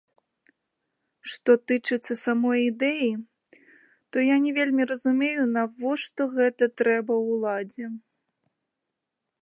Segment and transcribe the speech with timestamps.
[1.33, 3.11] Што тычыцца самой ідэі,
[4.11, 7.85] то я не вельмі разумею, навошта гэта трэба ўладзе.